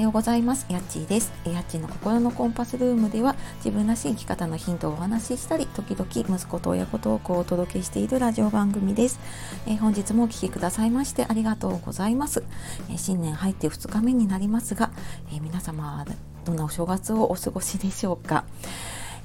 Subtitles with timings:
[0.00, 0.64] はようございます。
[0.70, 1.30] やっちーです。
[1.44, 9.20] やっちーの心のコンパスルームでは自分らしい生き方のヒントをお話ししたり、時々息子と親子トークをお届けしているラジオ番組です。
[9.66, 12.42] えー、本日もお聴きくださいましてありがとうございます。
[12.88, 14.90] えー、新年入って2日目になりますが、
[15.34, 16.06] えー、皆様
[16.46, 18.44] どんなお正月をお過ごしでしょうか。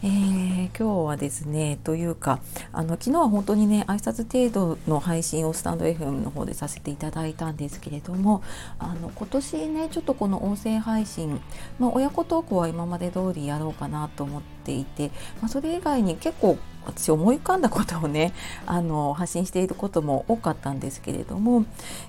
[0.06, 2.40] えー、今日はですねというか
[2.72, 8.44] あの昨日は本当にね挨拶程度の配信をスタンド FM の方でさせていただいたんですけれども
[8.78, 11.42] あの今年ねちょっとこの音声配信、
[11.80, 15.10] まあ、親子トークは今まで通りやろうかなと思っていて、
[15.42, 18.34] まあ、それ以外に結構私思い浮かんだことをね
[18.66, 21.66] あの発信していることも多かったんですけれども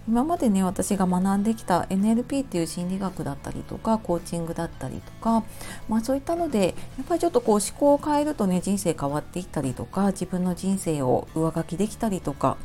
[0.08, 5.44] 今までね私が学んできた NLP っていう心理学だったりとかコーチングだったりとか、
[5.88, 12.56] まあ、そういったのでやっぱりちょっとこう思考を変えるとね人生変わっていったりとか自分の人生を上書きできたりとか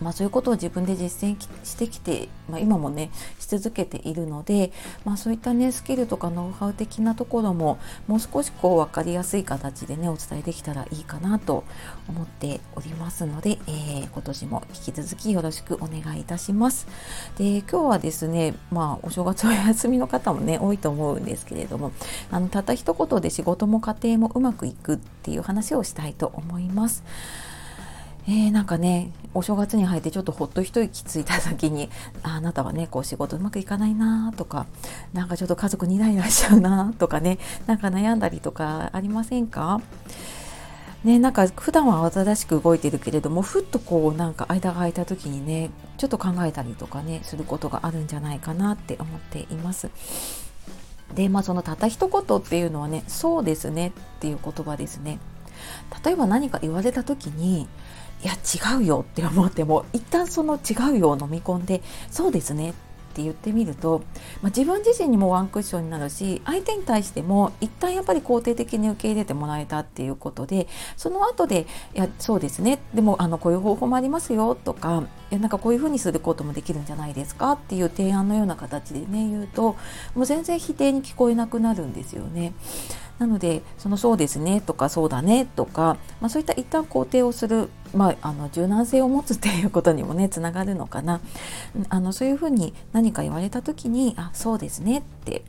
[0.00, 4.72] まあ、そういうことを自分で実践してきて、まあ、今もねし続けているので、
[5.04, 11.64] まあ、そういったねスキルとかノウハウ的なところももう少しこう分かりやすい形でねお伝えできたらいいかなと
[12.08, 16.86] 思っておりますので、えー、今年も引き続きよろしくお願いいたします。
[17.36, 21.92] で今日はですね、まあ、お正月お休みの方もね多いと思うんですけれども
[22.30, 27.04] あのたった一言で仕事も家庭もうまくいくっていう話をしたいと思います。
[28.28, 31.88] えー、なんかねお正月に入ってちょっとほっと一息ついた時に
[32.22, 34.66] あなたはねこう仕事うまくいかないなとか
[35.12, 39.80] なんかちょっと家族にイライラしちゃうなとかね なんか悩んだりとかありませんか？
[41.04, 49.88] ね、なんか普段は慌ただしく動いてるけれどもふっとこうなんか間が空いた時にねちょっと考えたりとかねすることがあるんじゃないかなって思っています。
[51.14, 55.18] でまあそのたった一言っていうのはね「そうですね」っていう言葉ですね。
[56.04, 57.66] 例えば何か言われた時に
[58.22, 62.74] いや違うよって思っても一旦その違うよを飲み込んでそうですね
[63.10, 64.02] って言ってみると、
[64.40, 75.02] まあ、自分自身にもワンクッションになるし相手に対しても一旦やっぱり肯定的に受け入れてもらえたっていうことでその後で「いやそうですねでもあのこういう方法もありますよ」とか
[75.32, 79.76] 「いやなんかこういうふうにすることもできるんじゃないですか」っていう提案のような形でね言うと
[80.14, 82.52] もう全然否定に聞こえなくなるんですよね。
[83.18, 91.20] なのでそのそうですねとかそうだねとか、まあ、そういった一旦肯定をする、まあ、あの柔軟性を持つっていうことにもねつながるのかな
[91.88, 95.42] あのそういうふうに何か言われた時にあそうですねって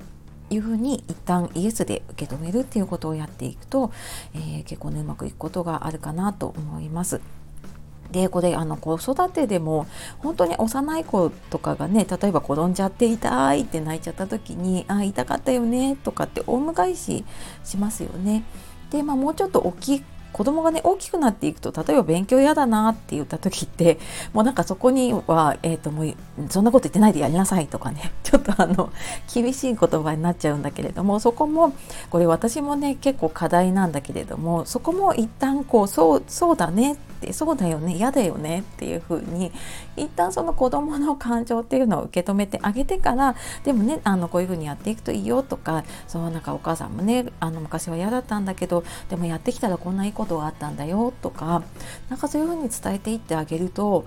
[0.50, 3.92] いうふうに一旦イエスで受け止めるっていうことをやっていくと、
[4.34, 7.22] えー、結構ねうまくいくことがあるかなと思います。
[8.12, 9.88] でこれあの子育てでも
[10.20, 17.24] 本当に幼い子とかがね例えば転んじゃって痛いって泣いちゃった時に「あ痛かったよね」とかってオウム返し
[17.64, 18.44] しますよね。
[18.90, 20.04] で、まあ、もうちょっと大き
[20.34, 24.00] 子供がね大きくなっていくと例えば勉強嫌だなって言った時って
[24.34, 26.14] もうなんかそこには、えーと、もう
[26.50, 28.92] そんなこと言ってないでやりなさいとかね ちょっとあの
[29.34, 31.74] 厳しい言葉になっちゃうんだけれどもそこも
[32.10, 39.52] これ私もね結構課題なんだけれどもそこも一旦こうそうそうだねってそうだよね嫌だよねっていうふうに
[39.98, 51.64] 一旦その子供の感情っていうのを受け止めてあげてからでもねあのこういうふうにやっていくといいよとかそうなんかお母さんもねあの昔は嫌だったんだけどでもやってきたらこんないいことがあったんだよとか
[52.10, 54.06] なんかそういうふうに伝えていってあげると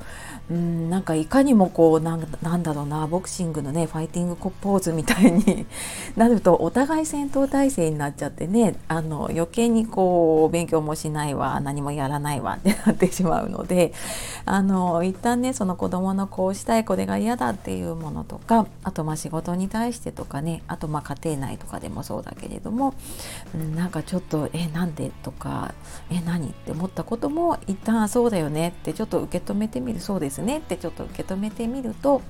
[0.51, 5.67] うんなんかいかにもこうなんだろうなボクシングのねファイティングポーズみたいに
[6.17, 13.93] なるとお互い戦闘態勢になっちゃってねあの余計にこう勉強もしないわ何もやらないわってなっててしまうので
[14.45, 22.95] あの一旦ねその子どものこうしたいこれが嫌だっていうものとかあとまあ仕事に対してとかねあとまあ家庭内とかでもそうだけれども、
[23.55, 25.75] うん、なんかちょっとえなんでとか
[26.11, 32.23] え何って思ったことも一旦そうだよねってちょっと受け止めてみるそうですねってちょっと受け止めてみると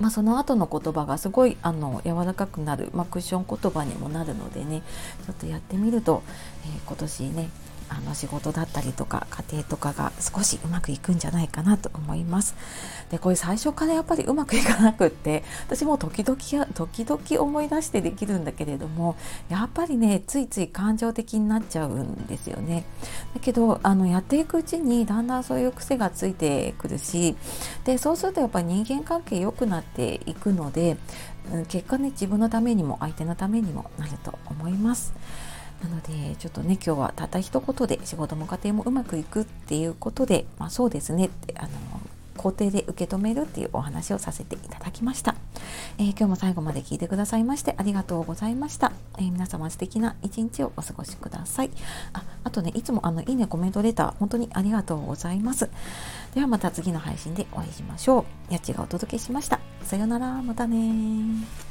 [0.00, 4.82] まあ、その後の言葉がすごいあの柔らかくなる、まあ、クッション言葉にもなるのでね
[5.26, 6.22] ちょっとやってみると、
[6.64, 7.50] えー、今年ね
[7.90, 12.54] あの仕事だったりとか家庭とかが少しうまくいくんじゃないかなと思います。
[13.10, 16.38] でこれ最初からやっぱりうまくいかなくって私も時々
[16.72, 19.16] 時々思い出してできるんだけれども
[19.48, 22.84] やっぱりねついつい感情的になっちゃうんですよね。
[23.34, 27.36] だけどあのやっていくうちにだんだんそういう癖がついてくるし
[27.84, 30.96] でそうするとやっぱり人間関係良くなっていくので
[31.68, 35.12] 結果ね自分のためにも相手のためにもなると思います。
[35.82, 41.68] なのでちょっとね今日はたった一言で仕事も家庭もうまくいくっていうことで、まあ、そうですねってあの
[42.36, 45.34] 肯定で受け止めるっていうお話をさせていただきました、
[45.98, 51.70] えー、今日も最後まで聞いてくださいましてありがとうございました、えー、皆様素敵な一日をお過ごしください。
[52.14, 55.68] ああとねいつもあのいいねコメントレター本当にありがとうございます。
[56.34, 58.52] ではまた次の配信でお会いしましょう。
[58.52, 59.60] やっちがお届けしました。
[59.82, 60.40] さよなら。
[60.42, 61.69] またね